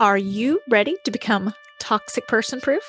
Are 0.00 0.18
you 0.18 0.60
ready 0.68 0.96
to 1.04 1.12
become 1.12 1.54
toxic 1.78 2.26
person 2.26 2.60
proof? 2.60 2.82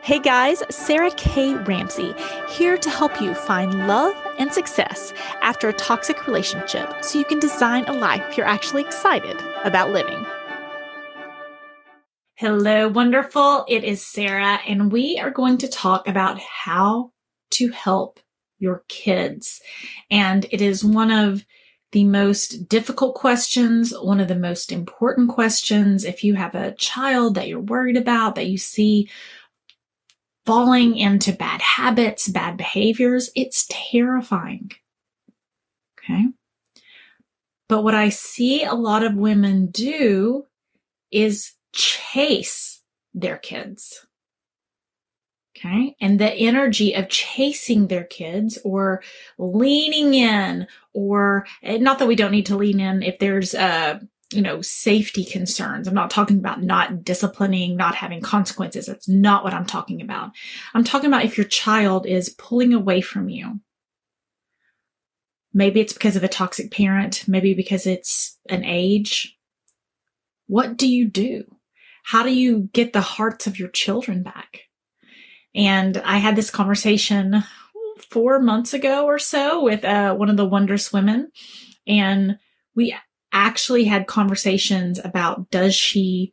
Hey 0.00 0.20
guys, 0.20 0.62
Sarah 0.70 1.10
K. 1.10 1.54
Ramsey 1.54 2.14
here 2.50 2.78
to 2.78 2.88
help 2.88 3.20
you 3.20 3.34
find 3.34 3.88
love 3.88 4.14
and 4.38 4.52
success 4.52 5.12
after 5.42 5.68
a 5.68 5.72
toxic 5.72 6.28
relationship 6.28 7.04
so 7.04 7.18
you 7.18 7.24
can 7.24 7.40
design 7.40 7.84
a 7.86 7.94
life 7.94 8.36
you're 8.36 8.46
actually 8.46 8.82
excited 8.82 9.36
about 9.64 9.90
living. 9.90 10.24
Hello, 12.36 12.86
wonderful. 12.86 13.64
It 13.68 13.82
is 13.82 14.06
Sarah, 14.06 14.60
and 14.64 14.92
we 14.92 15.18
are 15.18 15.32
going 15.32 15.58
to 15.58 15.68
talk 15.68 16.06
about 16.06 16.38
how 16.38 17.10
to 17.52 17.70
help 17.70 18.20
your 18.60 18.84
kids. 18.88 19.60
And 20.12 20.46
it 20.52 20.60
is 20.60 20.84
one 20.84 21.10
of 21.10 21.44
the 21.92 22.04
most 22.04 22.68
difficult 22.68 23.14
questions, 23.14 23.92
one 23.96 24.18
of 24.18 24.28
the 24.28 24.34
most 24.34 24.72
important 24.72 25.28
questions. 25.28 26.04
If 26.04 26.24
you 26.24 26.34
have 26.34 26.54
a 26.54 26.74
child 26.74 27.34
that 27.34 27.48
you're 27.48 27.60
worried 27.60 27.96
about, 27.96 28.34
that 28.34 28.48
you 28.48 28.58
see 28.58 29.08
falling 30.44 30.96
into 30.96 31.32
bad 31.32 31.60
habits, 31.60 32.28
bad 32.28 32.56
behaviors, 32.56 33.30
it's 33.36 33.66
terrifying. 33.68 34.72
Okay. 35.98 36.26
But 37.68 37.82
what 37.82 37.94
I 37.94 38.08
see 38.08 38.64
a 38.64 38.74
lot 38.74 39.04
of 39.04 39.14
women 39.14 39.66
do 39.66 40.46
is 41.10 41.52
chase 41.72 42.82
their 43.14 43.38
kids. 43.38 44.06
Okay. 45.64 45.94
And 46.00 46.18
the 46.18 46.32
energy 46.32 46.92
of 46.94 47.08
chasing 47.08 47.86
their 47.86 48.04
kids 48.04 48.58
or 48.64 49.02
leaning 49.38 50.14
in 50.14 50.66
or 50.92 51.46
not 51.62 52.00
that 52.00 52.08
we 52.08 52.16
don't 52.16 52.32
need 52.32 52.46
to 52.46 52.56
lean 52.56 52.80
in 52.80 53.02
if 53.02 53.18
there's 53.18 53.54
uh 53.54 54.00
you 54.32 54.40
know, 54.40 54.62
safety 54.62 55.24
concerns. 55.24 55.86
I'm 55.86 55.94
not 55.94 56.10
talking 56.10 56.38
about 56.38 56.62
not 56.62 57.04
disciplining, 57.04 57.76
not 57.76 57.94
having 57.94 58.22
consequences. 58.22 58.86
That's 58.86 59.06
not 59.06 59.44
what 59.44 59.52
I'm 59.52 59.66
talking 59.66 60.00
about. 60.00 60.30
I'm 60.74 60.84
talking 60.84 61.08
about 61.08 61.24
if 61.24 61.36
your 61.36 61.46
child 61.46 62.06
is 62.06 62.30
pulling 62.30 62.72
away 62.72 63.02
from 63.02 63.28
you. 63.28 63.60
Maybe 65.52 65.80
it's 65.80 65.92
because 65.92 66.16
of 66.16 66.24
a 66.24 66.28
toxic 66.28 66.70
parent. 66.70 67.24
Maybe 67.28 67.52
because 67.52 67.86
it's 67.86 68.38
an 68.48 68.64
age. 68.64 69.38
What 70.46 70.78
do 70.78 70.88
you 70.88 71.08
do? 71.08 71.44
How 72.04 72.22
do 72.22 72.32
you 72.32 72.70
get 72.72 72.94
the 72.94 73.02
hearts 73.02 73.46
of 73.46 73.58
your 73.58 73.68
children 73.68 74.22
back? 74.22 74.62
And 75.54 75.96
I 75.98 76.18
had 76.18 76.36
this 76.36 76.50
conversation 76.50 77.42
four 78.10 78.40
months 78.40 78.74
ago 78.74 79.06
or 79.06 79.18
so 79.18 79.62
with 79.62 79.84
uh, 79.84 80.14
one 80.14 80.30
of 80.30 80.36
the 80.36 80.46
wondrous 80.46 80.92
women. 80.92 81.30
And 81.86 82.38
we 82.74 82.96
actually 83.32 83.84
had 83.84 84.06
conversations 84.06 84.98
about 85.02 85.50
does 85.50 85.74
she 85.74 86.32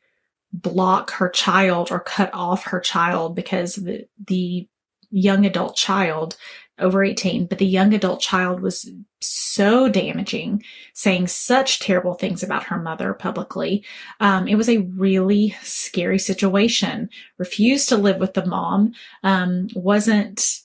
block 0.52 1.12
her 1.12 1.30
child 1.30 1.92
or 1.92 2.00
cut 2.00 2.34
off 2.34 2.64
her 2.66 2.80
child 2.80 3.36
because 3.36 3.76
the, 3.76 4.08
the 4.28 4.68
young 5.12 5.46
adult 5.46 5.76
child 5.76 6.38
over 6.80 7.04
18, 7.04 7.48
but 7.48 7.58
the 7.58 7.66
young 7.66 7.94
adult 7.94 8.22
child 8.22 8.62
was 8.62 8.90
so 9.22 9.90
damaging, 9.90 10.64
saying 10.94 11.28
such 11.28 11.80
terrible 11.80 12.14
things 12.14 12.44
about 12.44 12.64
her 12.64 12.80
mother 12.80 13.14
publicly. 13.14 13.84
Um, 14.20 14.48
it 14.48 14.56
was 14.56 14.70
a 14.70 14.80
really 14.80 15.56
scary 15.62 16.20
situation. 16.20 17.10
Refused 17.38 17.90
to 17.90 17.98
live 17.98 18.18
with 18.18 18.34
the 18.34 18.46
mom, 18.46 18.94
um, 19.24 19.68
wasn't 19.76 20.60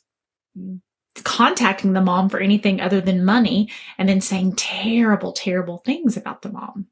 contacting 1.23 1.93
the 1.93 2.01
mom 2.01 2.29
for 2.29 2.41
anything 2.41 2.81
other 2.81 3.01
than 3.01 3.25
money, 3.25 3.71
and 3.99 4.09
then 4.09 4.21
saying 4.21 4.55
terrible, 4.57 5.33
terrible 5.33 5.79
things 5.79 6.17
about 6.17 6.43
the 6.43 6.51
mom. 6.51 6.87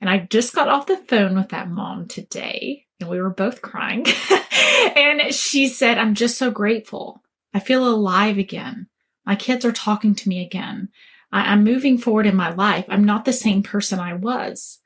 And 0.00 0.10
I 0.10 0.18
just 0.18 0.54
got 0.54 0.68
off 0.68 0.86
the 0.86 0.96
phone 0.96 1.36
with 1.36 1.48
that 1.50 1.70
mom 1.70 2.06
today 2.06 2.85
and 3.00 3.08
we 3.08 3.20
were 3.20 3.30
both 3.30 3.62
crying. 3.62 4.06
and 4.96 5.34
she 5.34 5.68
said, 5.68 5.98
I'm 5.98 6.14
just 6.14 6.38
so 6.38 6.50
grateful. 6.50 7.22
I 7.52 7.60
feel 7.60 7.86
alive 7.86 8.38
again. 8.38 8.88
My 9.24 9.36
kids 9.36 9.64
are 9.64 9.72
talking 9.72 10.14
to 10.14 10.28
me 10.28 10.44
again. 10.44 10.88
I- 11.32 11.52
am 11.52 11.64
moving 11.64 11.98
forward 11.98 12.26
in 12.26 12.36
my 12.36 12.52
life. 12.52 12.86
I'm 12.88 13.04
not 13.04 13.24
the 13.24 13.32
same 13.32 13.62
person 13.62 13.98
I 13.98 14.14
was. 14.14 14.78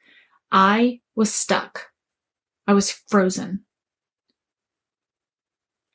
I 0.51 1.01
was 1.15 1.33
stuck. 1.33 1.91
I 2.67 2.75
was 2.75 2.91
frozen. 2.91 3.65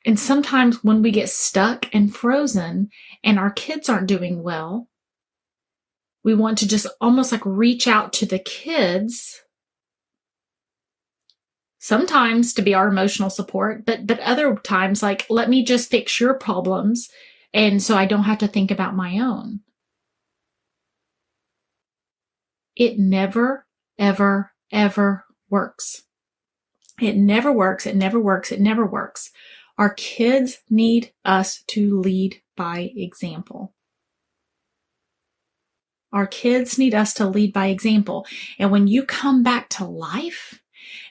And 0.04 0.20
sometimes 0.20 0.84
when 0.84 1.02
we 1.02 1.10
get 1.10 1.28
stuck 1.28 1.92
and 1.92 2.14
frozen 2.14 2.90
and 3.24 3.38
our 3.38 3.50
kids 3.50 3.88
aren't 3.88 4.06
doing 4.06 4.42
well, 4.42 4.88
we 6.22 6.34
want 6.34 6.58
to 6.58 6.68
just 6.68 6.86
almost 7.00 7.32
like 7.32 7.44
reach 7.44 7.88
out 7.88 8.12
to 8.14 8.26
the 8.26 8.38
kids 8.38 9.42
sometimes 11.86 12.52
to 12.52 12.62
be 12.62 12.74
our 12.74 12.88
emotional 12.88 13.30
support, 13.30 13.86
but 13.86 14.06
but 14.06 14.18
other 14.20 14.56
times 14.56 15.02
like 15.02 15.24
let 15.30 15.48
me 15.48 15.64
just 15.64 15.90
fix 15.90 16.20
your 16.20 16.34
problems 16.34 17.08
and 17.54 17.80
so 17.82 17.96
I 17.96 18.06
don't 18.06 18.24
have 18.24 18.38
to 18.38 18.48
think 18.48 18.72
about 18.72 18.96
my 18.96 19.18
own. 19.18 19.60
It 22.74 22.98
never 22.98 23.66
ever 23.98 24.52
ever 24.72 25.24
works. 25.48 26.02
It 27.00 27.16
never 27.16 27.52
works. 27.52 27.86
It 27.86 27.94
never 27.94 28.18
works. 28.18 28.50
It 28.50 28.60
never 28.60 28.84
works. 28.84 29.30
Our 29.78 29.94
kids 29.94 30.58
need 30.68 31.12
us 31.24 31.62
to 31.68 32.00
lead 32.00 32.42
by 32.56 32.90
example. 32.96 33.74
Our 36.12 36.26
kids 36.26 36.78
need 36.78 36.94
us 36.94 37.12
to 37.14 37.26
lead 37.26 37.52
by 37.52 37.66
example. 37.66 38.26
And 38.58 38.70
when 38.70 38.86
you 38.86 39.04
come 39.04 39.42
back 39.42 39.68
to 39.70 39.84
life, 39.84 40.60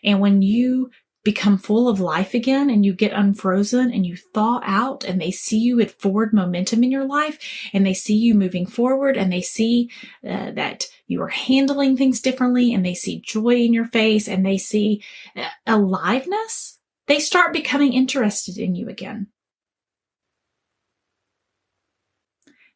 and 0.06 0.22
when 0.22 0.42
you 0.42 0.92
become 1.26 1.58
full 1.58 1.90
of 1.90 2.00
life 2.00 2.36
again 2.36 2.70
and 2.70 2.86
you 2.86 2.94
get 2.94 3.12
unfrozen 3.12 3.92
and 3.92 4.06
you 4.06 4.16
thaw 4.16 4.62
out 4.64 5.04
and 5.04 5.20
they 5.20 5.32
see 5.32 5.58
you 5.58 5.82
at 5.82 6.00
forward 6.00 6.32
momentum 6.32 6.84
in 6.84 6.92
your 6.92 7.04
life 7.04 7.40
and 7.74 7.84
they 7.84 7.96
see 7.96 8.16
you 8.16 8.36
moving 8.36 8.66
forward 8.66 9.18
and 9.18 9.34
they 9.34 9.42
see 9.42 9.90
uh, 10.24 10.52
that 10.52 10.86
you 11.08 11.22
are 11.22 11.30
handling 11.30 11.98
things 11.98 12.22
differently 12.22 12.74
and 12.74 12.86
they 12.86 12.94
see 12.94 13.24
joy 13.26 13.56
in 13.56 13.74
your 13.74 13.86
face 13.86 14.28
and 14.28 14.46
they 14.46 14.58
see 14.58 15.04
uh, 15.36 15.50
aliveness, 15.66 16.80
they 17.08 17.20
start 17.20 17.52
becoming 17.52 17.94
interested 17.94 18.58
in 18.58 18.76
you 18.76 18.88
again. 18.88 19.28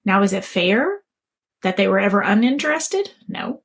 Now, 0.04 0.24
is 0.24 0.34
it 0.34 0.44
fair 0.44 1.02
that 1.62 1.78
they 1.78 1.88
were 1.88 2.00
ever 2.00 2.22
uninterested? 2.22 3.12
No. 3.28 3.62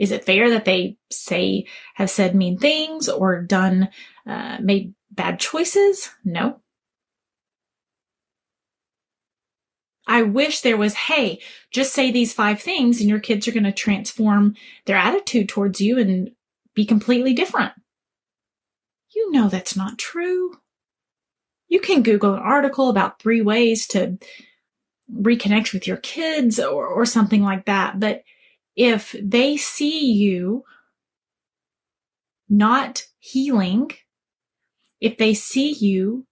Is 0.00 0.12
it 0.12 0.24
fair 0.24 0.48
that 0.48 0.64
they 0.64 0.96
say, 1.12 1.66
have 1.94 2.08
said 2.08 2.34
mean 2.34 2.56
things 2.56 3.06
or 3.06 3.42
done, 3.42 3.90
uh, 4.26 4.56
made 4.58 4.94
bad 5.10 5.38
choices? 5.38 6.08
No. 6.24 6.62
I 10.06 10.22
wish 10.22 10.62
there 10.62 10.78
was, 10.78 10.94
hey, 10.94 11.42
just 11.70 11.92
say 11.92 12.10
these 12.10 12.32
five 12.32 12.62
things 12.62 13.00
and 13.00 13.10
your 13.10 13.20
kids 13.20 13.46
are 13.46 13.52
going 13.52 13.64
to 13.64 13.72
transform 13.72 14.54
their 14.86 14.96
attitude 14.96 15.50
towards 15.50 15.82
you 15.82 15.98
and 15.98 16.30
be 16.74 16.86
completely 16.86 17.34
different. 17.34 17.72
You 19.14 19.30
know 19.32 19.50
that's 19.50 19.76
not 19.76 19.98
true. 19.98 20.56
You 21.68 21.78
can 21.78 22.02
Google 22.02 22.32
an 22.32 22.40
article 22.40 22.88
about 22.88 23.20
three 23.20 23.42
ways 23.42 23.86
to 23.88 24.16
reconnect 25.12 25.74
with 25.74 25.86
your 25.86 25.98
kids 25.98 26.58
or, 26.58 26.86
or 26.86 27.04
something 27.04 27.42
like 27.42 27.66
that, 27.66 28.00
but 28.00 28.22
if 28.80 29.14
they 29.22 29.58
see 29.58 30.10
you 30.10 30.64
not 32.48 33.04
healing, 33.18 33.90
if 35.02 35.18
they 35.18 35.34
see 35.34 35.72
you 35.72 36.26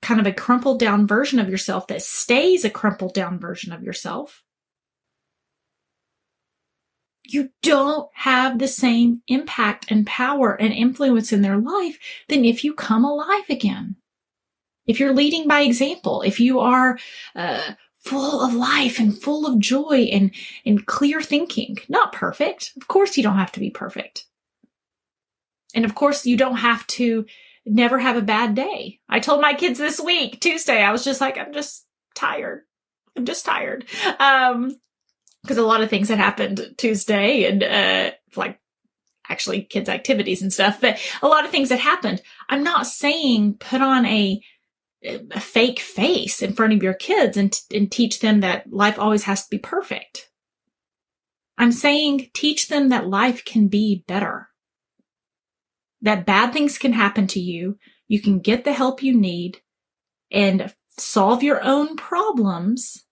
kind 0.00 0.20
of 0.20 0.26
a 0.26 0.32
crumpled 0.32 0.78
down 0.78 1.06
version 1.06 1.38
of 1.38 1.50
yourself 1.50 1.86
that 1.88 2.00
stays 2.00 2.64
a 2.64 2.70
crumpled 2.70 3.12
down 3.12 3.38
version 3.38 3.74
of 3.74 3.82
yourself, 3.82 4.42
you 7.24 7.50
don't 7.62 8.08
have 8.14 8.58
the 8.58 8.66
same 8.66 9.20
impact 9.28 9.90
and 9.90 10.06
power 10.06 10.54
and 10.54 10.72
influence 10.72 11.30
in 11.30 11.42
their 11.42 11.58
life 11.58 11.98
than 12.30 12.46
if 12.46 12.64
you 12.64 12.72
come 12.72 13.04
alive 13.04 13.50
again. 13.50 13.96
If 14.86 14.98
you're 14.98 15.12
leading 15.12 15.46
by 15.46 15.60
example, 15.60 16.22
if 16.22 16.40
you 16.40 16.60
are 16.60 16.98
uh, 17.36 17.74
full 18.04 18.42
of 18.42 18.54
life 18.54 18.98
and 18.98 19.16
full 19.16 19.46
of 19.46 19.58
joy 19.58 20.08
and, 20.12 20.30
and 20.66 20.86
clear 20.86 21.22
thinking. 21.22 21.78
Not 21.88 22.12
perfect. 22.12 22.72
Of 22.76 22.86
course, 22.86 23.16
you 23.16 23.22
don't 23.22 23.38
have 23.38 23.52
to 23.52 23.60
be 23.60 23.70
perfect. 23.70 24.26
And 25.74 25.84
of 25.84 25.94
course, 25.94 26.26
you 26.26 26.36
don't 26.36 26.58
have 26.58 26.86
to 26.88 27.24
never 27.66 27.98
have 27.98 28.16
a 28.16 28.22
bad 28.22 28.54
day. 28.54 29.00
I 29.08 29.20
told 29.20 29.40
my 29.40 29.54
kids 29.54 29.78
this 29.78 29.98
week, 29.98 30.40
Tuesday, 30.40 30.82
I 30.82 30.92
was 30.92 31.02
just 31.02 31.20
like, 31.20 31.38
I'm 31.38 31.52
just 31.52 31.86
tired. 32.14 32.62
I'm 33.16 33.24
just 33.24 33.44
tired. 33.44 33.86
Um, 34.18 34.76
because 35.42 35.58
a 35.58 35.62
lot 35.62 35.82
of 35.82 35.90
things 35.90 36.08
had 36.08 36.18
happened 36.18 36.74
Tuesday 36.78 37.44
and, 37.44 37.62
uh, 37.62 38.12
like 38.34 38.58
actually 39.28 39.62
kids 39.62 39.88
activities 39.88 40.42
and 40.42 40.52
stuff, 40.52 40.80
but 40.80 40.98
a 41.22 41.28
lot 41.28 41.44
of 41.44 41.50
things 41.50 41.68
that 41.70 41.80
happened. 41.80 42.22
I'm 42.48 42.62
not 42.62 42.86
saying 42.86 43.54
put 43.54 43.80
on 43.80 44.06
a 44.06 44.40
a 45.04 45.40
fake 45.40 45.80
face 45.80 46.42
in 46.42 46.54
front 46.54 46.72
of 46.72 46.82
your 46.82 46.94
kids 46.94 47.36
and, 47.36 47.58
and 47.72 47.90
teach 47.90 48.20
them 48.20 48.40
that 48.40 48.72
life 48.72 48.98
always 48.98 49.24
has 49.24 49.44
to 49.44 49.50
be 49.50 49.58
perfect. 49.58 50.30
I'm 51.58 51.72
saying 51.72 52.30
teach 52.34 52.68
them 52.68 52.88
that 52.88 53.06
life 53.06 53.44
can 53.44 53.68
be 53.68 54.04
better. 54.08 54.48
That 56.02 56.26
bad 56.26 56.52
things 56.52 56.78
can 56.78 56.92
happen 56.92 57.26
to 57.28 57.40
you. 57.40 57.78
You 58.08 58.20
can 58.20 58.40
get 58.40 58.64
the 58.64 58.72
help 58.72 59.02
you 59.02 59.16
need 59.16 59.60
and 60.30 60.72
solve 60.98 61.42
your 61.42 61.62
own 61.62 61.96
problems 61.96 63.04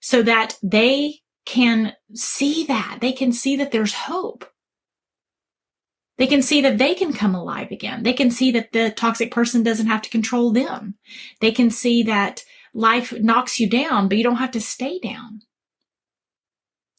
so 0.00 0.22
that 0.22 0.56
they 0.62 1.20
can 1.44 1.94
see 2.14 2.64
that. 2.66 2.98
They 3.00 3.12
can 3.12 3.32
see 3.32 3.56
that 3.56 3.72
there's 3.72 3.94
hope. 3.94 4.44
They 6.16 6.26
can 6.26 6.42
see 6.42 6.60
that 6.60 6.78
they 6.78 6.94
can 6.94 7.12
come 7.12 7.34
alive 7.34 7.70
again. 7.70 8.04
They 8.04 8.12
can 8.12 8.30
see 8.30 8.52
that 8.52 8.72
the 8.72 8.90
toxic 8.90 9.30
person 9.30 9.62
doesn't 9.62 9.88
have 9.88 10.02
to 10.02 10.10
control 10.10 10.52
them. 10.52 10.94
They 11.40 11.50
can 11.50 11.70
see 11.70 12.04
that 12.04 12.44
life 12.72 13.12
knocks 13.18 13.58
you 13.58 13.68
down, 13.68 14.08
but 14.08 14.16
you 14.16 14.24
don't 14.24 14.36
have 14.36 14.52
to 14.52 14.60
stay 14.60 14.98
down. 15.00 15.40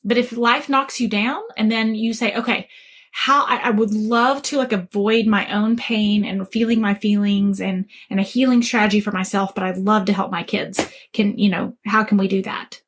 But 0.04 0.18
if 0.18 0.34
life 0.34 0.70
knocks 0.70 1.00
you 1.00 1.08
down 1.08 1.42
and 1.58 1.72
then 1.72 1.96
you 1.96 2.14
say, 2.14 2.36
okay, 2.36 2.68
how 3.12 3.46
I, 3.46 3.56
I, 3.58 3.70
would 3.70 3.94
love 3.94 4.42
to 4.44 4.58
like 4.58 4.74
avoid 4.74 5.26
my 5.26 5.52
own 5.52 5.78
pain 5.78 6.26
and 6.26 6.48
feeling 6.52 6.82
my 6.82 6.94
feelings 6.94 7.62
and, 7.62 7.86
and 8.10 8.20
a 8.20 8.24
healing 8.24 8.62
strategy 8.62 9.00
for 9.00 9.14
myself, 9.14 9.56
but 9.56 9.64
I'd 9.64 9.78
love 9.78 10.06
to 10.06 10.14
help 10.14 10.32
my 10.32 10.44
kids. 10.44 10.86
Can, 11.14 11.38
you 11.40 11.50
know, 11.50 11.78
how 11.86 12.04
can 12.04 12.18
we 12.18 12.28
do 12.28 12.42
that? 12.42 12.82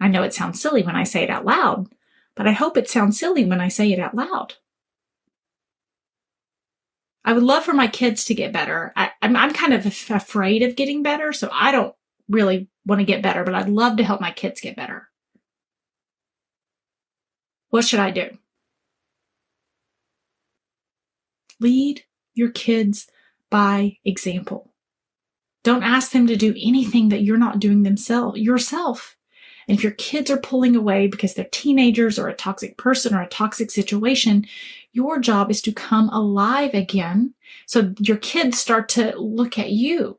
I 0.00 0.08
know 0.08 0.24
it 0.24 0.34
sounds 0.34 0.60
silly 0.60 0.82
when 0.82 0.96
I 0.96 1.04
say 1.04 1.22
it 1.22 1.30
out 1.30 1.44
loud, 1.44 1.86
but 2.34 2.48
I 2.48 2.52
hope 2.52 2.76
it 2.76 2.90
sounds 2.90 3.20
silly 3.20 3.44
when 3.44 3.60
I 3.60 3.68
say 3.68 3.92
it 3.92 4.00
out 4.00 4.16
loud. 4.16 4.54
I 7.24 7.32
would 7.32 7.42
love 7.42 7.64
for 7.64 7.72
my 7.72 7.86
kids 7.86 8.24
to 8.26 8.34
get 8.34 8.52
better. 8.52 8.92
I, 8.96 9.10
I'm, 9.20 9.36
I'm 9.36 9.52
kind 9.52 9.72
of 9.72 9.86
afraid 9.86 10.62
of 10.62 10.76
getting 10.76 11.02
better, 11.02 11.32
so 11.32 11.48
I 11.52 11.70
don't 11.70 11.94
really 12.28 12.68
want 12.84 13.00
to 13.00 13.04
get 13.04 13.22
better, 13.22 13.44
but 13.44 13.54
I'd 13.54 13.68
love 13.68 13.96
to 13.98 14.04
help 14.04 14.20
my 14.20 14.32
kids 14.32 14.60
get 14.60 14.76
better. 14.76 15.08
What 17.70 17.84
should 17.84 18.00
I 18.00 18.10
do? 18.10 18.38
Lead 21.60 22.04
your 22.34 22.50
kids 22.50 23.06
by 23.50 23.98
example. 24.04 24.72
Don't 25.62 25.84
ask 25.84 26.10
them 26.10 26.26
to 26.26 26.36
do 26.36 26.54
anything 26.60 27.10
that 27.10 27.22
you're 27.22 27.38
not 27.38 27.60
doing 27.60 27.82
themselves 27.84 28.40
yourself. 28.40 29.16
And 29.68 29.76
if 29.78 29.84
your 29.84 29.92
kids 29.92 30.28
are 30.30 30.38
pulling 30.38 30.74
away 30.74 31.06
because 31.06 31.34
they're 31.34 31.44
teenagers 31.44 32.18
or 32.18 32.26
a 32.26 32.34
toxic 32.34 32.76
person 32.76 33.14
or 33.14 33.22
a 33.22 33.28
toxic 33.28 33.70
situation, 33.70 34.44
your 34.92 35.18
job 35.18 35.50
is 35.50 35.60
to 35.62 35.72
come 35.72 36.08
alive 36.10 36.74
again. 36.74 37.34
So 37.66 37.94
your 37.98 38.18
kids 38.18 38.58
start 38.58 38.88
to 38.90 39.18
look 39.18 39.58
at 39.58 39.70
you 39.70 40.18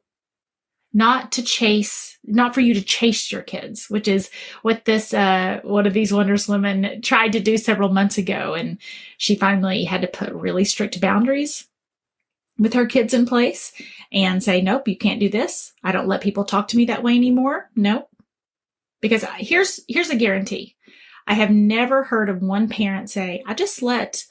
not 0.93 1.31
to 1.31 1.41
chase, 1.41 2.19
not 2.23 2.53
for 2.53 2.61
you 2.61 2.73
to 2.75 2.81
chase 2.81 3.31
your 3.31 3.41
kids, 3.41 3.89
which 3.89 4.07
is 4.07 4.29
what 4.61 4.85
this, 4.85 5.13
uh, 5.13 5.59
one 5.63 5.87
of 5.87 5.93
these 5.93 6.13
wondrous 6.13 6.47
women 6.47 7.01
tried 7.01 7.31
to 7.33 7.39
do 7.39 7.57
several 7.57 7.89
months 7.89 8.17
ago. 8.17 8.53
And 8.53 8.77
she 9.17 9.35
finally 9.35 9.83
had 9.83 10.01
to 10.01 10.07
put 10.07 10.31
really 10.33 10.63
strict 10.63 11.01
boundaries 11.01 11.67
with 12.59 12.73
her 12.73 12.85
kids 12.85 13.13
in 13.13 13.25
place 13.25 13.73
and 14.11 14.43
say, 14.43 14.61
nope, 14.61 14.87
you 14.87 14.95
can't 14.95 15.19
do 15.19 15.29
this. 15.29 15.73
I 15.83 15.91
don't 15.91 16.07
let 16.07 16.21
people 16.21 16.45
talk 16.45 16.67
to 16.69 16.77
me 16.77 16.85
that 16.85 17.01
way 17.01 17.15
anymore. 17.15 17.71
Nope. 17.75 18.07
Because 19.01 19.25
here's, 19.37 19.79
here's 19.87 20.11
a 20.11 20.15
guarantee. 20.15 20.75
I 21.25 21.33
have 21.33 21.49
never 21.49 22.03
heard 22.03 22.29
of 22.29 22.41
one 22.41 22.69
parent 22.69 23.09
say, 23.09 23.43
I 23.47 23.55
just 23.55 23.81
let 23.81 24.25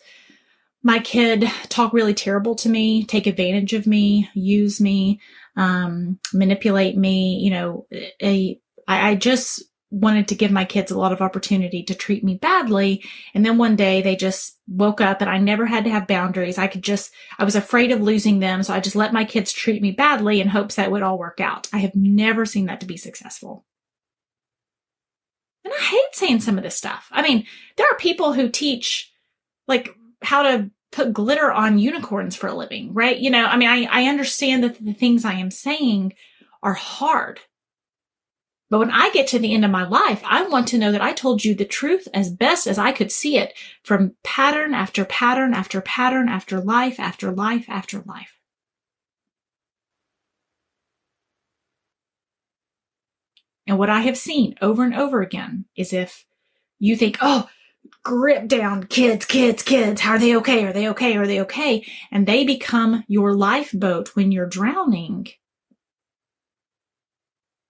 my 0.82 0.99
kid 0.99 1.44
talk 1.69 1.93
really 1.93 2.14
terrible 2.14 2.55
to 2.56 2.69
me, 2.69 3.05
take 3.05 3.26
advantage 3.26 3.73
of 3.73 3.87
me, 3.87 4.29
use 4.34 4.81
me 4.81 5.20
um, 5.56 6.19
manipulate 6.32 6.96
me. 6.96 7.38
You 7.38 7.50
know, 7.50 7.87
a, 8.23 8.58
I, 8.88 9.11
I 9.11 9.14
just 9.14 9.62
wanted 9.90 10.26
to 10.29 10.34
give 10.34 10.50
my 10.50 10.64
kids 10.64 10.90
a 10.90 10.99
lot 10.99 11.12
of 11.12 11.20
opportunity 11.20 11.82
to 11.82 11.94
treat 11.94 12.25
me 12.25 12.34
badly. 12.37 13.05
And 13.34 13.44
then 13.44 13.58
one 13.58 13.76
day 13.76 14.00
they 14.00 14.17
just 14.17 14.58
woke 14.67 15.02
up 15.02 15.20
and 15.20 15.29
I 15.29 15.37
never 15.37 15.67
had 15.67 15.84
to 15.84 15.90
have 15.90 16.06
boundaries. 16.06 16.56
I 16.56 16.67
could 16.67 16.82
just, 16.82 17.12
I 17.38 17.44
was 17.44 17.55
afraid 17.55 17.90
of 17.90 18.00
losing 18.00 18.40
them. 18.40 18.62
So 18.62 18.73
I 18.73 18.81
just 18.81 18.96
let 18.96 19.12
my 19.12 19.25
kids 19.25 19.52
treat 19.52 19.82
me 19.82 19.90
badly 19.90 20.40
in 20.40 20.49
hopes 20.49 20.76
that 20.76 20.90
would 20.90 21.02
all 21.02 21.19
work 21.19 21.40
out. 21.40 21.69
I 21.75 21.79
have 21.79 21.94
never 21.94 22.46
seen 22.46 22.67
that 22.67 22.81
to 22.81 22.87
be 22.87 22.96
successful. 22.96 23.67
And 25.62 25.75
I 25.79 25.82
hate 25.82 26.14
saying 26.14 26.40
some 26.40 26.56
of 26.56 26.64
this 26.64 26.76
stuff. 26.76 27.08
I 27.12 27.20
mean, 27.20 27.44
there 27.76 27.87
are 27.87 27.96
people 27.96 28.32
who 28.32 28.49
teach 28.49 29.12
like 29.69 29.94
how 30.23 30.43
to 30.43 30.71
put 30.91 31.13
glitter 31.13 31.51
on 31.51 31.79
unicorns 31.79 32.37
for 32.37 32.49
a 32.49 32.55
living, 32.55 32.93
right? 32.93 33.19
You 33.19 33.31
know, 33.31 33.47
I 33.47 33.57
mean, 33.57 33.69
I, 33.69 33.85
I 33.91 34.09
understand 34.09 34.63
that 34.63 34.85
the 34.85 34.93
things 34.93 35.25
I 35.25 35.35
am 35.35 35.51
saying 35.51 36.15
are 36.63 36.75
hard. 36.75 37.41
But 38.71 38.79
when 38.79 38.91
I 38.91 39.11
get 39.11 39.27
to 39.29 39.39
the 39.39 39.53
end 39.53 39.65
of 39.65 39.71
my 39.71 39.87
life, 39.87 40.23
I 40.25 40.45
want 40.45 40.69
to 40.69 40.79
know 40.79 40.93
that 40.93 41.03
I 41.03 41.13
told 41.13 41.45
you 41.45 41.55
the 41.55 41.65
truth 41.65 42.09
as 42.15 42.31
best 42.31 42.67
as 42.67 42.79
I 42.79 42.93
could 42.93 43.13
see 43.13 43.37
it 43.37 43.53
from 43.83 44.15
pattern 44.23 44.73
after 44.73 45.05
pattern 45.05 45.53
after 45.53 45.81
pattern 45.83 46.29
after 46.29 46.59
life 46.59 46.99
after 46.99 47.31
life 47.31 47.67
after 47.69 48.03
life. 48.07 48.39
And 53.67 53.79
what 53.79 53.91
I 53.91 54.01
have 54.01 54.17
seen 54.17 54.55
over 54.63 54.83
and 54.83 54.95
over 54.95 55.21
again 55.21 55.67
is 55.77 55.93
if 55.93 56.25
you 56.79 56.97
think, 56.97 57.19
oh, 57.21 57.49
grip 58.03 58.49
down 58.49 58.85
kids, 58.85 59.25
kids, 59.25 59.63
kids. 59.63 60.01
How 60.01 60.13
are 60.13 60.19
they 60.19 60.37
okay? 60.37 60.65
Are 60.65 60.73
they 60.73 60.89
okay? 60.89 61.17
Are 61.17 61.27
they 61.27 61.41
okay? 61.43 61.87
And 62.11 62.27
they 62.27 62.45
become 62.45 63.05
your 63.07 63.35
lifeboat 63.35 64.15
when 64.17 64.33
you're 64.33 64.49
drowning. 64.49 65.29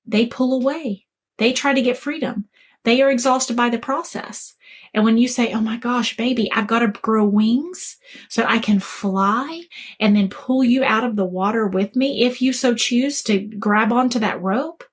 They 0.07 0.27
pull 0.27 0.55
away. 0.55 1.07
They 1.39 1.53
try 1.53 1.75
to 1.75 1.83
get 1.83 1.97
freedom. 1.97 2.49
They 2.85 3.01
are 3.01 3.11
exhausted 3.11 3.57
by 3.57 3.71
the 3.71 3.79
process. 3.79 4.55
And 4.93 5.05
when 5.05 5.17
you 5.17 5.29
say, 5.29 5.53
Oh 5.53 5.61
my 5.61 5.77
gosh, 5.77 6.17
baby, 6.17 6.51
I've 6.53 6.67
got 6.67 6.81
to 6.81 6.89
grow 6.89 7.25
wings 7.25 7.97
so 8.29 8.45
I 8.45 8.59
can 8.59 8.81
fly 8.81 9.63
and 10.01 10.17
then 10.17 10.29
pull 10.29 10.65
you 10.65 10.83
out 10.83 11.05
of 11.05 11.17
the 11.17 11.25
water 11.25 11.67
with 11.67 11.95
me 11.95 12.23
if 12.25 12.43
you 12.43 12.53
so 12.53 12.75
choose 12.75 13.23
to 13.25 13.39
grab 13.39 13.93
onto 13.93 14.19
that 14.19 14.43
rope, 14.43 14.85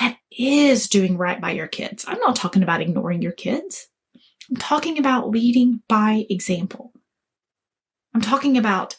that 0.00 0.16
is 0.30 0.88
doing 0.88 1.18
right 1.18 1.40
by 1.40 1.50
your 1.50 1.66
kids. 1.66 2.04
I'm 2.06 2.20
not 2.20 2.36
talking 2.36 2.62
about 2.62 2.80
ignoring 2.80 3.20
your 3.20 3.32
kids. 3.32 3.88
I'm 4.52 4.56
talking 4.56 4.98
about 4.98 5.30
leading 5.30 5.80
by 5.88 6.26
example. 6.28 6.92
I'm 8.12 8.20
talking 8.20 8.58
about 8.58 8.96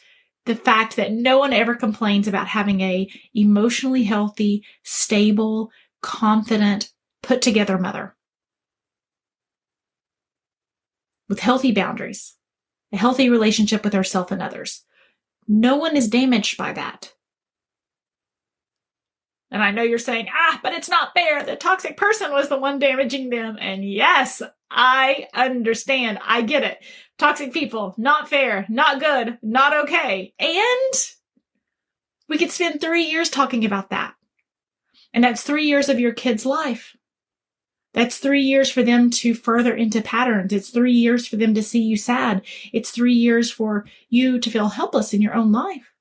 the 0.48 0.56
fact 0.56 0.96
that 0.96 1.12
no 1.12 1.38
one 1.38 1.54
ever 1.54 1.76
complains 1.76 2.28
about 2.28 2.48
having 2.48 2.82
a 2.82 3.08
emotionally 3.36 4.04
healthy, 4.04 4.66
stable, 4.82 5.70
confident, 6.02 6.90
put 7.22 7.44
together 7.44 7.78
mother 7.78 8.16
with 11.30 11.40
healthy 11.40 11.72
boundaries, 11.72 12.34
a 12.92 12.98
healthy 12.98 13.30
relationship 13.30 13.84
with 13.84 13.94
herself 13.94 14.32
and 14.32 14.42
others. 14.42 14.84
No 15.48 15.76
one 15.76 15.96
is 15.96 16.08
damaged 16.08 16.58
by 16.58 16.74
that. 16.74 17.14
And 19.54 19.62
I 19.62 19.70
know 19.70 19.84
you're 19.84 20.00
saying, 20.00 20.30
ah, 20.34 20.60
but 20.64 20.74
it's 20.74 20.90
not 20.90 21.14
fair. 21.14 21.44
The 21.44 21.56
toxic 21.56 21.96
person 21.96 22.32
was 22.32 22.50
the 22.50 22.58
one 22.58 22.80
damaging 22.80 23.30
them. 23.30 23.56
And 23.62 23.88
yes, 23.88 24.42
I 24.72 25.28
understand. 25.32 26.18
I 26.26 26.42
get 26.42 26.64
it. 26.64 26.84
Toxic 27.20 27.54
people, 27.54 27.94
not 27.96 28.28
fair, 28.28 28.66
not 28.68 29.00
good, 29.00 29.38
not 29.44 29.84
okay. 29.84 30.34
And 30.40 30.94
we 32.28 32.40
could 32.40 32.50
spend 32.50 32.82
three 32.82 33.04
years 33.04 33.30
talking 33.30 33.64
about 33.64 33.92
that. 33.92 34.16
And 35.14 35.24
that's 35.24 35.44
three 35.44 35.66
years 35.66 35.88
of 35.88 36.00
your 36.00 36.14
kid's 36.14 36.48
life. 36.48 36.98
That's 37.94 38.18
three 38.18 38.42
years 38.42 38.72
for 38.72 38.82
them 38.82 39.12
to 39.12 39.36
further 39.36 39.76
into 39.76 40.02
patterns. 40.02 40.52
It's 40.52 40.72
three 40.72 40.94
years 40.94 41.28
for 41.28 41.36
them 41.36 41.54
to 41.54 41.62
see 41.62 41.84
you 41.84 41.96
sad. 41.96 42.42
It's 42.74 42.90
three 42.90 43.14
years 43.14 43.52
for 43.52 43.86
you 44.10 44.40
to 44.40 44.50
feel 44.50 44.70
helpless 44.70 45.14
in 45.14 45.22
your 45.22 45.36
own 45.36 45.52
life. 45.52 45.94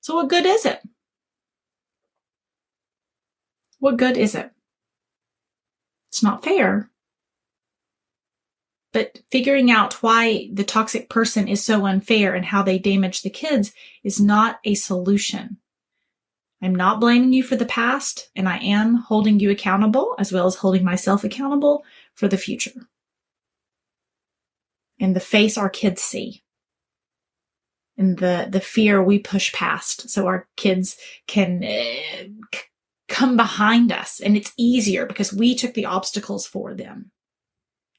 So 0.00 0.14
what 0.14 0.30
good 0.30 0.46
is 0.46 0.64
it? 0.64 0.80
What 3.82 3.96
good 3.96 4.16
is 4.16 4.36
it? 4.36 4.48
It's 6.06 6.22
not 6.22 6.44
fair. 6.44 6.88
But 8.92 9.18
figuring 9.32 9.72
out 9.72 10.04
why 10.04 10.50
the 10.52 10.62
toxic 10.62 11.10
person 11.10 11.48
is 11.48 11.64
so 11.64 11.84
unfair 11.84 12.32
and 12.32 12.44
how 12.44 12.62
they 12.62 12.78
damage 12.78 13.22
the 13.22 13.28
kids 13.28 13.72
is 14.04 14.20
not 14.20 14.60
a 14.64 14.76
solution. 14.76 15.56
I'm 16.62 16.76
not 16.76 17.00
blaming 17.00 17.32
you 17.32 17.42
for 17.42 17.56
the 17.56 17.66
past, 17.66 18.30
and 18.36 18.48
I 18.48 18.58
am 18.58 18.94
holding 18.94 19.40
you 19.40 19.50
accountable 19.50 20.14
as 20.16 20.30
well 20.30 20.46
as 20.46 20.54
holding 20.54 20.84
myself 20.84 21.24
accountable 21.24 21.82
for 22.14 22.28
the 22.28 22.38
future. 22.38 22.88
And 25.00 25.16
the 25.16 25.18
face 25.18 25.58
our 25.58 25.68
kids 25.68 26.02
see. 26.02 26.44
And 27.98 28.16
the, 28.18 28.46
the 28.48 28.60
fear 28.60 29.02
we 29.02 29.18
push 29.18 29.52
past 29.52 30.08
so 30.08 30.28
our 30.28 30.46
kids 30.54 30.96
can 31.26 31.64
uh, 31.64 32.28
come 33.12 33.36
behind 33.36 33.92
us 33.92 34.20
and 34.20 34.36
it's 34.36 34.52
easier 34.56 35.06
because 35.06 35.32
we 35.32 35.54
took 35.54 35.74
the 35.74 35.86
obstacles 35.86 36.46
for 36.46 36.74
them. 36.74 37.10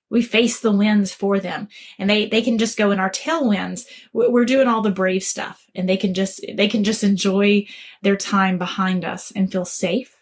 We 0.10 0.22
face 0.22 0.60
the 0.60 0.72
winds 0.72 1.14
for 1.14 1.40
them 1.40 1.70
and 1.98 2.10
they, 2.10 2.28
they 2.28 2.42
can 2.42 2.58
just 2.58 2.78
go 2.78 2.92
in 2.92 3.00
our 3.00 3.10
tailwinds. 3.10 3.86
We're 4.12 4.46
doing 4.46 4.68
all 4.68 4.82
the 4.82 4.92
brave 4.92 5.24
stuff 5.24 5.66
and 5.74 5.88
they 5.88 5.98
can 5.98 6.14
just, 6.14 6.44
they 6.56 6.68
can 6.68 6.84
just 6.84 7.04
enjoy 7.04 7.68
their 8.02 8.18
time 8.18 8.58
behind 8.58 9.06
us 9.06 9.32
and 9.36 9.52
feel 9.52 9.66
safe 9.66 10.16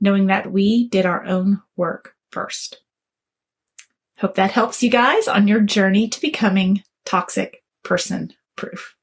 knowing 0.00 0.26
that 0.26 0.52
we 0.52 0.88
did 0.88 1.06
our 1.06 1.24
own 1.24 1.62
work 1.76 2.14
first. 2.30 2.82
Hope 4.18 4.34
that 4.34 4.50
helps 4.50 4.82
you 4.82 4.90
guys 4.90 5.28
on 5.28 5.48
your 5.48 5.60
journey 5.60 6.08
to 6.08 6.20
becoming 6.20 6.82
toxic 7.04 7.62
person 7.82 8.32
proof. 8.56 8.94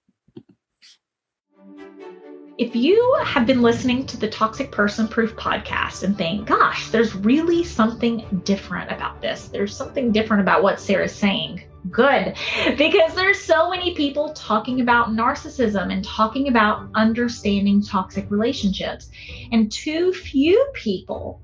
If 2.60 2.76
you 2.76 3.18
have 3.26 3.48
been 3.48 3.64
listening 3.64 4.06
to 4.06 4.18
the 4.18 4.30
Toxic 4.30 4.72
Person 4.72 5.08
Proof 5.08 5.36
podcast 5.36 6.04
and 6.04 6.16
think, 6.16 6.46
gosh, 6.48 6.92
there's 6.92 7.16
really 7.16 7.64
something 7.64 8.42
different 8.44 8.92
about 8.92 9.22
this, 9.22 9.48
there's 9.48 9.76
something 9.76 10.12
different 10.12 10.44
about 10.44 10.62
what 10.62 10.80
Sarah's 10.80 11.16
saying, 11.16 11.64
good. 11.90 12.36
Because 12.78 13.16
there's 13.16 13.40
so 13.40 13.72
many 13.72 13.96
people 13.96 14.34
talking 14.34 14.82
about 14.82 15.10
narcissism 15.10 15.92
and 15.92 16.06
talking 16.06 16.48
about 16.48 16.90
understanding 16.94 17.82
toxic 17.82 18.30
relationships, 18.30 19.10
and 19.52 19.72
too 19.72 20.14
few 20.14 20.64
people 20.76 21.42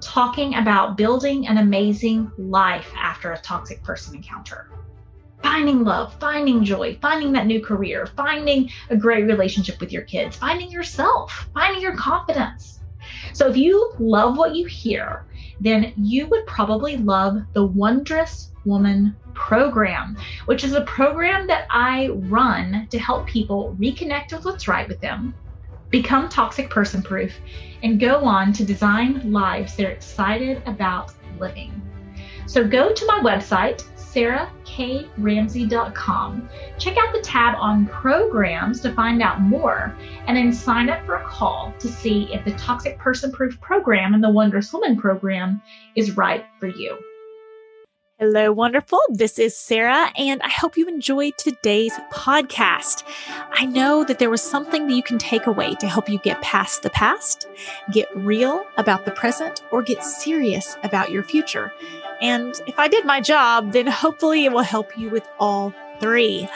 talking 0.00 0.54
about 0.54 0.96
building 0.96 1.46
an 1.48 1.58
amazing 1.58 2.32
life 2.38 2.90
after 2.96 3.32
a 3.32 3.38
toxic 3.38 3.82
person 3.82 4.16
encounter 4.16 4.70
finding 5.42 5.84
love, 5.84 6.14
finding 6.18 6.64
joy, 6.64 6.98
finding 7.00 7.32
that 7.32 7.46
new 7.46 7.62
career, 7.62 8.06
finding 8.16 8.70
a 8.90 8.96
great 8.96 9.24
relationship 9.24 9.80
with 9.80 9.92
your 9.92 10.02
kids, 10.02 10.36
finding 10.36 10.70
yourself, 10.70 11.48
finding 11.54 11.82
your 11.82 11.96
confidence. 11.96 12.80
So 13.32 13.48
if 13.48 13.56
you 13.56 13.92
love 13.98 14.36
what 14.36 14.54
you 14.54 14.66
hear, 14.66 15.24
then 15.60 15.92
you 15.96 16.26
would 16.26 16.46
probably 16.46 16.96
love 16.96 17.38
the 17.52 17.64
Wondrous 17.64 18.52
Woman 18.64 19.16
program, 19.34 20.16
which 20.46 20.64
is 20.64 20.72
a 20.72 20.80
program 20.82 21.46
that 21.46 21.66
I 21.70 22.08
run 22.08 22.88
to 22.90 22.98
help 22.98 23.26
people 23.26 23.76
reconnect 23.78 24.32
with 24.32 24.44
what's 24.44 24.68
right 24.68 24.88
with 24.88 25.00
them, 25.00 25.34
become 25.90 26.28
toxic 26.28 26.70
person 26.70 27.02
proof, 27.02 27.38
and 27.82 28.00
go 28.00 28.24
on 28.24 28.52
to 28.54 28.64
design 28.64 29.32
lives 29.32 29.76
they're 29.76 29.90
excited 29.90 30.62
about 30.66 31.12
living. 31.38 31.80
So 32.46 32.66
go 32.66 32.92
to 32.92 33.06
my 33.06 33.20
website, 33.20 33.84
sarahkramsey.com. 33.96 36.48
Check 36.78 36.96
out 36.96 37.12
the 37.12 37.20
tab 37.20 37.56
on 37.58 37.86
programs 37.86 38.80
to 38.80 38.92
find 38.92 39.20
out 39.20 39.40
more, 39.40 39.94
and 40.26 40.36
then 40.36 40.52
sign 40.52 40.88
up 40.88 41.04
for 41.04 41.16
a 41.16 41.24
call 41.24 41.74
to 41.80 41.88
see 41.88 42.32
if 42.32 42.44
the 42.44 42.52
Toxic 42.52 42.96
Person 42.98 43.32
Proof 43.32 43.60
program 43.60 44.14
and 44.14 44.24
the 44.24 44.30
Wondrous 44.30 44.72
Woman 44.72 44.96
program 44.96 45.60
is 45.96 46.16
right 46.16 46.46
for 46.60 46.68
you. 46.68 46.96
Hello, 48.18 48.50
wonderful. 48.50 48.98
This 49.10 49.38
is 49.38 49.54
Sarah, 49.54 50.10
and 50.16 50.40
I 50.40 50.48
hope 50.48 50.78
you 50.78 50.88
enjoyed 50.88 51.36
today's 51.36 51.92
podcast. 52.10 53.02
I 53.50 53.66
know 53.66 54.04
that 54.04 54.18
there 54.18 54.30
was 54.30 54.40
something 54.40 54.86
that 54.86 54.94
you 54.94 55.02
can 55.02 55.18
take 55.18 55.46
away 55.46 55.74
to 55.74 55.86
help 55.86 56.08
you 56.08 56.18
get 56.20 56.40
past 56.40 56.82
the 56.82 56.88
past, 56.88 57.46
get 57.92 58.08
real 58.16 58.64
about 58.78 59.04
the 59.04 59.10
present, 59.10 59.62
or 59.70 59.82
get 59.82 60.02
serious 60.02 60.78
about 60.82 61.10
your 61.10 61.24
future. 61.24 61.74
And 62.20 62.54
if 62.66 62.78
I 62.78 62.88
did 62.88 63.04
my 63.04 63.20
job, 63.20 63.72
then 63.72 63.86
hopefully 63.86 64.44
it 64.44 64.52
will 64.52 64.62
help 64.62 64.96
you 64.96 65.10
with 65.10 65.26
all 65.38 65.74
three. 66.00 66.48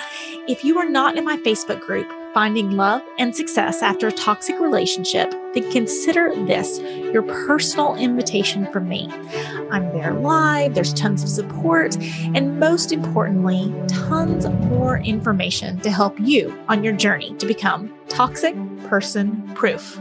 If 0.49 0.65
you 0.65 0.79
are 0.79 0.89
not 0.89 1.17
in 1.17 1.25
my 1.25 1.37
Facebook 1.39 1.81
group, 1.81 2.11
Finding 2.33 2.73
Love 2.73 3.03
and 3.19 3.35
Success 3.35 3.83
After 3.83 4.07
a 4.07 4.13
Toxic 4.13 4.61
Relationship, 4.61 5.35
then 5.53 5.71
consider 5.73 6.33
this 6.47 6.79
your 6.79 7.23
personal 7.23 7.97
invitation 7.97 8.71
from 8.73 8.89
me. 8.89 9.09
I'm 9.71 9.93
there 9.93 10.15
live, 10.15 10.75
there's 10.75 10.95
tons 10.95 11.25
of 11.25 11.29
support, 11.29 11.97
and 11.97 12.61
most 12.61 12.93
importantly, 12.93 13.75
tons 13.89 14.47
more 14.49 14.99
information 14.99 15.81
to 15.81 15.91
help 15.91 16.21
you 16.21 16.57
on 16.69 16.85
your 16.85 16.93
journey 16.93 17.35
to 17.37 17.47
become 17.47 17.93
toxic 18.09 18.55
person 18.87 19.51
proof. 19.55 20.01